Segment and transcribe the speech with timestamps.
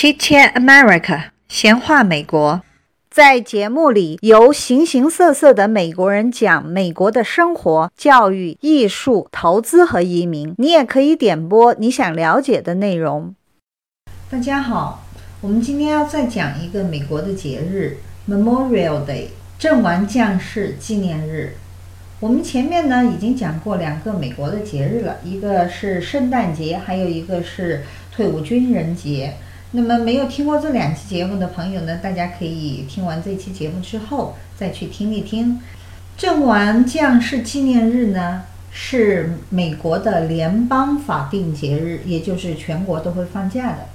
[0.00, 2.62] Chit Chat America，闲话美国。
[3.10, 10.54] 在节目里，由形形色色的美国人讲美国的生活、教育、艺术、投资和移民。
[10.56, 13.34] 你也可以点播你想了解的内容。
[14.30, 15.04] 大家好，
[15.42, 19.26] 我们今天要再讲一个美国的节日 ——Memorial Day，
[19.58, 21.58] 阵亡将士纪念日。
[22.20, 29.34] 我们前面呢已经讲过两个美国的节日了，一个是圣诞节，还有一个是退伍军人节。
[29.72, 35.60] 那么没有听过这两期节目的朋友呢，大家可以听完这期节目之后再去听一听。
[36.16, 43.86] 阵亡将士纪念日呢是美国的联邦法定节日，也就是全国都会放假的，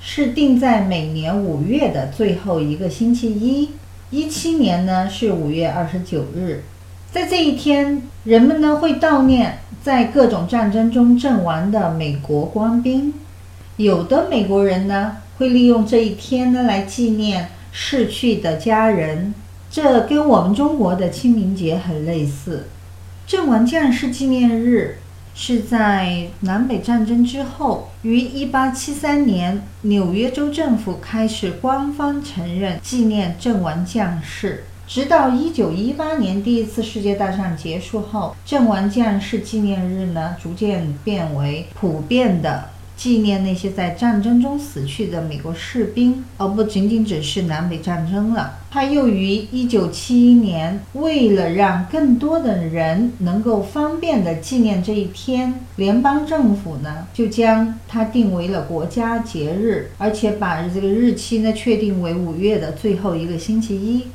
[0.00, 3.70] 是定在每年五月的最后一个星期一。
[4.10, 6.62] 一七年呢是五月二十九日，
[7.12, 13.12] 在这一天，人们呢会悼念在各种战争中阵亡的美国官兵。
[13.78, 19.32] 有的美国人呢，会利用这一天呢来纪念逝去的家人，
[19.70, 22.66] 这跟我们中国的清明节很类似。
[23.24, 24.98] 阵亡将士纪念日
[25.32, 42.70] 是在南北战争之后，于1873年纽约州政府开始官方承认纪念阵亡将士，直到1918年第一次世界大战结束后，阵亡将士纪念日呢逐渐变为普遍的。
[42.98, 48.58] 纪念那些在战争中死去的美国士兵，而不仅仅只是南北战争了。
[48.72, 64.08] 他又于1971年，为了让更多的人能够方便地纪念这一天，联邦政府呢就将它定为了国家节日，而且把这个日期呢确定为五月的最后一个星期一。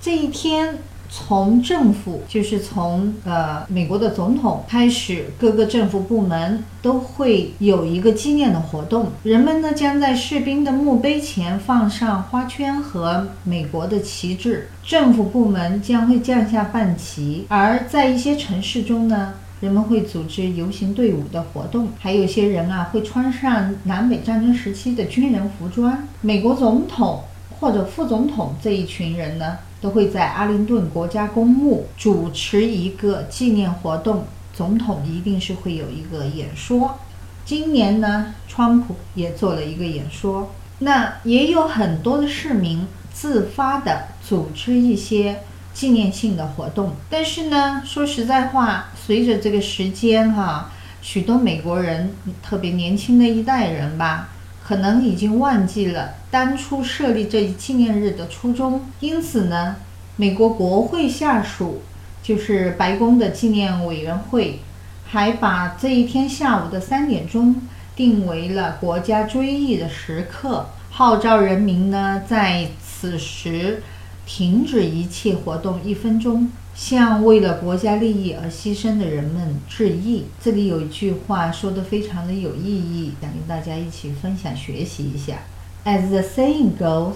[0.00, 0.78] 这一天。
[1.10, 9.10] 从政府，就是从呃美国的总统开始，各个政府部门都会有一个纪念的活动。
[9.22, 17.46] 人们呢将在士兵的墓碑前放上花圈和美国的旗帜，政府部门将会降下半旗。
[17.48, 26.06] 而在一些城市中呢，人们会组织游行队伍的活动，还有些人啊会穿上南北战争时期的军人服装。
[26.20, 27.22] 美国总统
[27.58, 29.58] 或者副总统这一群人呢？
[29.86, 36.98] 都会在阿灵顿国家公墓主持一个纪念活动，总统一定是会有一个演说。
[37.44, 40.50] 今年呢，川普也做了一个演说。
[40.80, 45.42] 那也有很多的市民自发的组织一些
[45.72, 46.94] 纪念性的活动。
[47.08, 52.10] 但是呢，说实在话，随着这个时间哈，许多美国人，
[52.42, 54.30] 特别年轻的一代人吧。
[54.66, 59.76] 可能已经忘记了当初设立这一纪念日的初衷，因此呢，
[60.16, 61.82] 美国国会下属
[62.20, 64.58] 就是白宫的纪念委员会，
[65.06, 67.54] 还把这一天下午的三点钟
[67.94, 73.84] 定为了国家追忆的时刻，号召人民呢在此时
[74.26, 76.50] 停止一切活动一分钟。
[76.76, 80.26] 向为了国家利益而牺牲的人们致意。
[80.38, 85.38] 这里有一句话说的非常的有意义，想跟大家一起分享学习一下。
[85.86, 87.14] As the saying goes,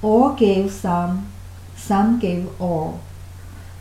[0.00, 1.22] all gave some,
[1.76, 3.00] some gave all.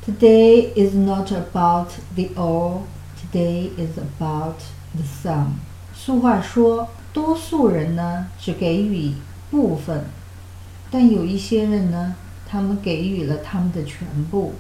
[0.04, 2.82] Today is not about the all,
[3.22, 4.58] today is about
[4.96, 5.60] the some.
[5.94, 9.14] 俗话说，多数人呢只给予
[9.52, 10.06] 部分，
[10.90, 12.16] 但有一些人呢，
[12.48, 14.54] 他们给予了他们的全部。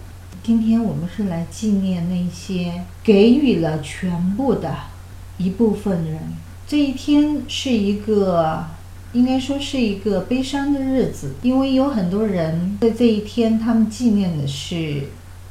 [0.44, 4.76] 今天我们是来纪念那些给予了全部的
[5.38, 6.20] 一部分人。
[6.68, 8.66] 这一天是一个，
[9.14, 15.04] 应该说是一个悲伤的日子，因为有很多人在这一天，他们纪念的是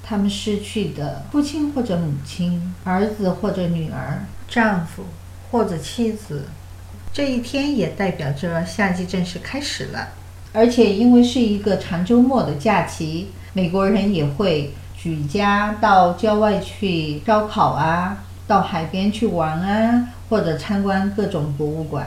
[0.03, 5.05] 他们失去的父亲或者母亲、儿子或者女儿、丈夫
[5.51, 6.45] 或者妻子。
[7.15, 10.09] 这一天也代表着夏季正式开始了，
[10.53, 14.75] 而且因为是一个长周末的假期，美国人也会。
[15.02, 22.06] 举家到郊外去烧烤啊，到海边去玩啊，或者参观各种博物馆。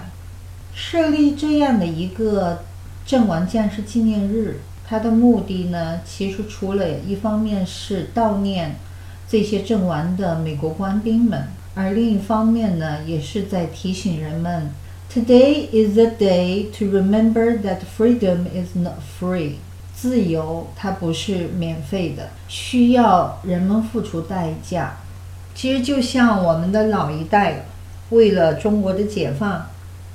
[0.73, 2.63] 设立这样的一个
[3.05, 8.77] 阵亡将士纪念日，它的目的呢，其实除了一方面是悼念
[9.27, 14.69] 这些阵亡的美国官兵们，而另一方面呢，也是在提醒人们
[15.13, 19.55] ：Today is the day to remember that freedom is not free.
[19.95, 24.97] 自由它不是免费的，需要人们付出代价。
[25.55, 27.65] 其实就像我们的老一代，
[28.09, 29.67] 为了中国的解放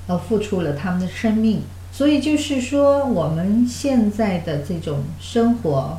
[0.06, 1.62] 而付出了他们的生命。
[1.92, 5.98] 所以就是说，我们现在的这种生活，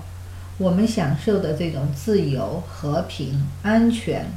[0.57, 4.27] 我们享受的这种自由、和平、安全，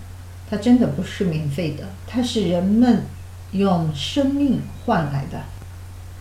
[0.51, 3.03] 它真的不是免费的，它是人们
[3.53, 5.39] 用生命换来的。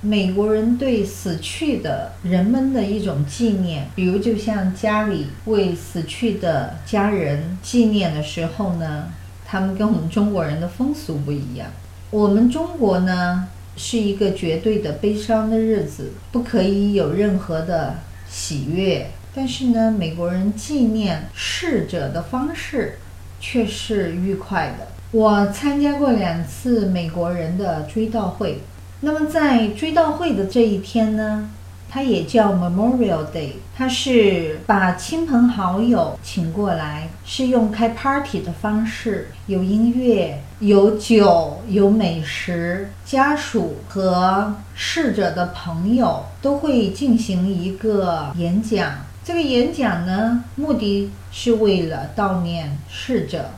[0.06, 9.06] 美国人对死去的人们的一种纪念，比如就像家里为死去的家人纪念的时候呢，
[9.46, 11.70] 他们跟我们中国人的风俗不一样。
[12.12, 13.48] 我们中国呢
[13.78, 17.96] 是一个绝对的悲伤的日子，不可以有任何的
[18.30, 19.10] 喜悦。
[19.34, 23.00] 但是呢，美国人纪念逝者的方式
[23.40, 24.90] 却是愉快的。
[25.12, 28.60] 我参加过两次美国人的追悼会。
[29.06, 31.50] 那么在追悼会的这一天呢，
[31.90, 48.90] 它也叫 Memorial Day，它是把亲朋好友请过来，是用开 party 的方式，有音乐、有酒、有美食，家属和逝者的朋友都会进行一个演讲。
[49.22, 53.50] 这个演讲呢，目的是为了悼念逝者，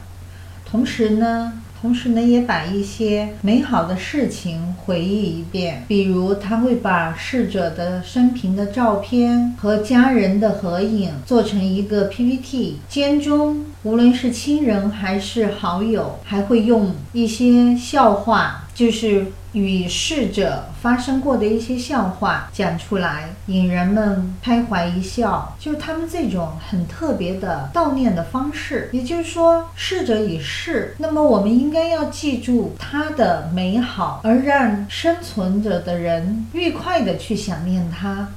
[0.68, 1.62] 同时呢。
[1.86, 19.28] 同时呢，也把一些美好的事情回忆一遍，比如他会把逝者的生平的照片和家人的合影做成一个 PPT，间中无论是亲人还是好友，还会用一些笑话，就是。
[19.56, 28.90] 与逝者发生过的一些笑话讲出来，引人们开怀一笑，就是他们这种很特别的悼念的方式。
[28.92, 38.28] 也就是说，逝者已逝，那么我们应该要记住他的美好，而让生存着的人愉快的去想念他。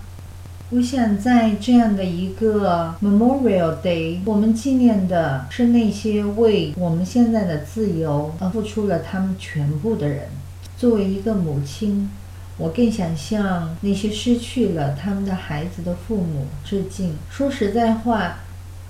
[0.71, 10.29] 我想在这样的一个 Memorial Day，我们纪念的是那些为我们现在的自由而付出了他们全部的人。
[10.79, 12.09] 作为一个母亲，
[12.57, 17.17] 我更想向那些失去了他们的孩子的父母致敬。
[17.29, 18.37] 说实在话，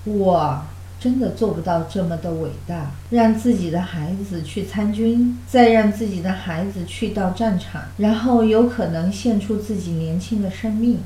[0.04, 0.62] 我
[1.00, 10.98] 真的做不到这么的伟大，让自己的孩子去参军，再让自己的孩子去到战场，然后有可能献出自己年轻的生命。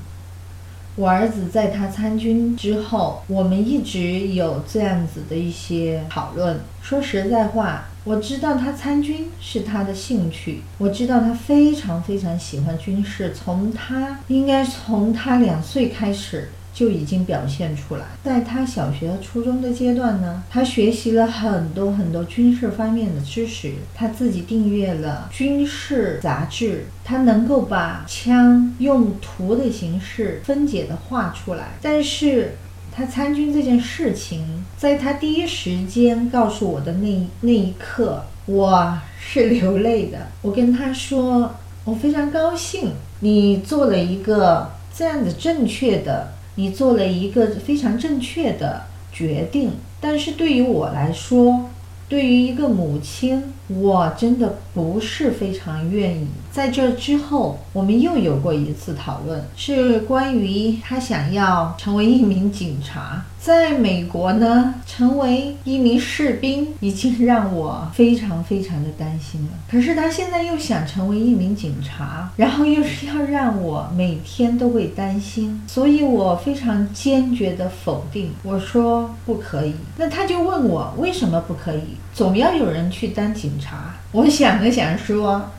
[0.97, 6.61] 我儿子在他参军之后，我们一直有这样子的一些讨论。
[6.81, 7.85] 说实在话。
[8.05, 18.05] 我知道他参军是他的兴趣，我知道他非常非常喜欢军事，从他应该从他两岁开始就已经表现出来。
[18.25, 32.57] 在他小学、初中的阶段呢，他学习了很多很多军事方面的知识，他自己订阅了军事杂志，他能够把枪用图的形式分解的画出来，但是。
[32.95, 40.19] 他参军这件事情，在他第一时间告诉我的那那一刻，我是流泪的。
[40.43, 41.55] 我跟他说，
[41.85, 42.91] 我非常高兴
[43.21, 48.83] 你做了一个这样的正确的，你做了一个非常正确的
[49.13, 49.73] 决定。
[50.01, 51.71] 但是对于我来说，
[52.09, 56.27] 对于一个母亲，我真的不是非常愿意。
[56.51, 63.25] 在这之后，我们又有过一次讨论，是关于他想要成为一名警察。
[63.44, 69.49] 在美国呢，成为一名士兵已经让我非常非常的担心了。
[69.69, 78.31] 可是他现在又想成为一名警察，然后又是要让我每天都会担心，所以我非常坚决的否定。
[78.44, 79.75] 我说不可以。
[79.96, 81.96] 那他就问我为什么不可以？
[82.15, 83.96] 总要有人去当警察。
[84.13, 85.51] 我想了想说，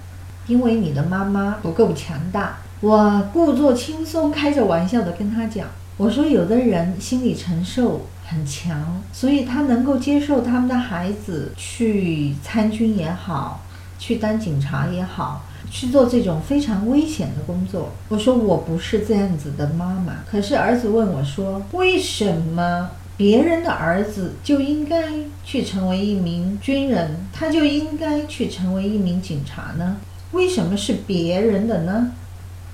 [0.48, 2.60] 因为你的妈妈不够强大。
[2.80, 5.68] 我故作轻松，开着玩笑的跟他讲。
[5.98, 13.62] 我说，有的人心理承受很强，所以他能够接受他们的孩子去参军也好，
[14.00, 17.92] 去当警察也好，去做这种非常危险的工作。
[18.10, 20.24] 我说我不是这样子的妈妈。
[20.30, 25.14] 可是儿子问我说，为什么别人的儿子就应该
[25.46, 29.98] 去成为一名军人，他就应该去成为一名警察呢？
[30.32, 32.12] 为什么是别人的呢？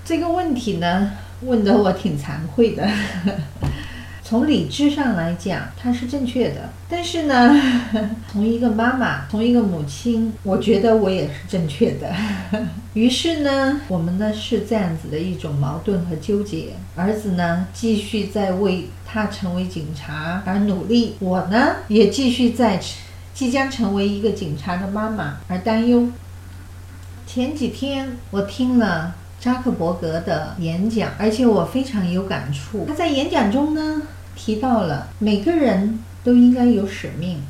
[0.05, 1.11] 这个问题呢？
[1.41, 2.87] 问得我挺惭愧的。
[4.21, 6.69] 从理智上来讲，他是正确的。
[6.87, 7.59] 但是呢，
[8.31, 12.13] 从一个妈妈，从一个母亲，我觉得我也是正确的。
[12.93, 16.73] 于是呢，我们呢是这样子的一种矛盾和纠结。
[16.95, 22.79] 儿子呢，继续在为他成为警察而努力；我呢，也继续在
[23.33, 26.07] 即将成为一个警察的妈妈而担忧。
[27.25, 29.15] 前几天我听了。
[29.39, 32.85] 扎克伯格的演讲，而且我非常有感触。
[32.87, 34.01] 他在演讲中呢
[34.35, 37.41] 提到了每个人都应该有使命，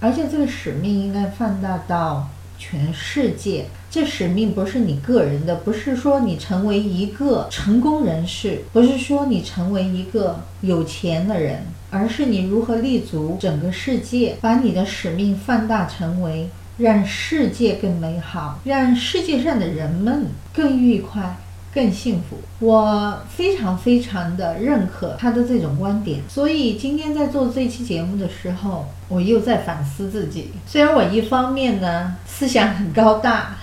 [0.00, 2.28] 而且这个使命应该放大到
[2.58, 3.66] 全世界。
[3.88, 16.50] 这使命不是你个人的，不是说你成为一个成功人士，不是说你成为一个有钱的人，而是你如何立足整个世界，把你的使命放大成为。
[16.78, 21.36] 让世界更美好，让世界上的人们更愉快、
[21.72, 22.36] 更幸福。
[22.58, 30.50] 我非常非常的认可他的这种观点，所以今天在做这期节目的时候，我又在反思自己。
[30.66, 33.56] 虽然我一方面呢思想很高大，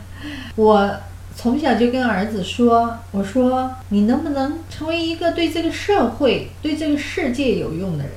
[0.56, 0.96] 我
[1.34, 8.12] 从小就跟儿子说：“我说你能不能成为一个对这个社会、对这个世界有用的人？”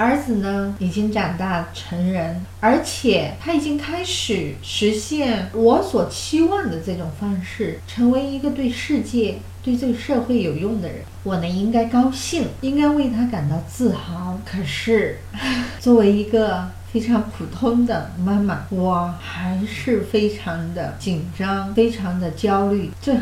[0.00, 11.00] 儿子呢，已经长大成人，而且他已经开始实现我所期望的这种方式，成为一个对世界、对这个社会有用的人。
[11.22, 14.40] 我呢，应该高兴，应该为他感到自豪。
[14.42, 15.18] 可是，
[15.78, 22.90] 作为一个非常普通的妈妈，我还是非常的紧张，非常的焦虑。
[23.02, 23.14] 这。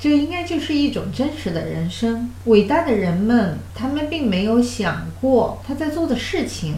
[0.00, 2.30] 这应该就是一种真实的人生。
[2.46, 6.76] 伟大的人们，他们并没有想过他在做的事情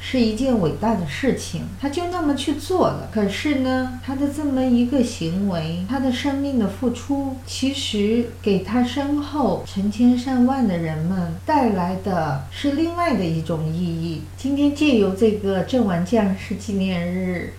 [0.00, 3.08] 是一件伟大的事情，他就那么去做了。
[3.12, 14.22] 可是呢，他的这么一个行为，他的生命的付出，其实给他身后成千上万的人们带来的是另外的一种意义。
[14.36, 17.52] 今天借由这个阵亡将士纪念日。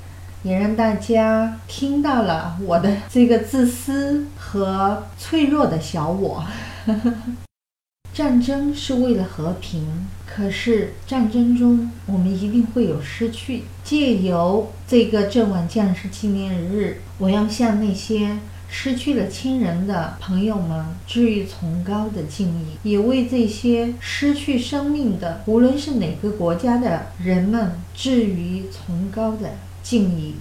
[0.45, 6.45] 也让大家听到了我的这个自私和脆弱的小我。
[8.13, 13.63] 战争是为了和平，可是战争中我们一定会有失去。
[13.83, 18.37] 借由这个阵亡将士纪念日，我要向那些
[18.69, 29.49] 失去了亲人的朋友们致以崇高的敬意，也为这些失去生命的，无论是哪个国家的人们致以崇高的。
[29.85, 30.33] 敬意。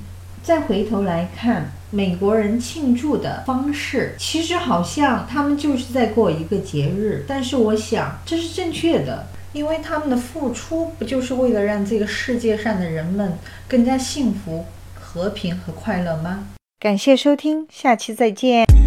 [0.43, 7.25] 再回头来看，美国人庆祝的方式，其实好像他们就是在过一个节日。
[7.29, 16.49] 但是我想这是正确的，因为他们的付出不就是为了让这个世界上的人们更加幸福、和平和快乐吗？
[16.79, 18.84] 感谢收听，下期再见。